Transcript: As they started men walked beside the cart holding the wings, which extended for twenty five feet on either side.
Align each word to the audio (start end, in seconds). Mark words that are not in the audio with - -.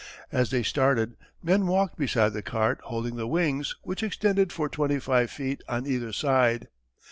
As 0.31 0.49
they 0.49 0.63
started 0.63 1.15
men 1.43 1.67
walked 1.67 1.95
beside 1.95 2.33
the 2.33 2.41
cart 2.41 2.79
holding 2.85 3.17
the 3.17 3.27
wings, 3.27 3.75
which 3.83 4.01
extended 4.01 4.51
for 4.51 4.67
twenty 4.67 4.97
five 4.97 5.29
feet 5.29 5.61
on 5.69 5.85
either 5.85 6.11
side. 6.11 6.69